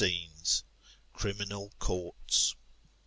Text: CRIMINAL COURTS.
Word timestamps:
CRIMINAL 1.13 1.73
COURTS. 1.77 2.55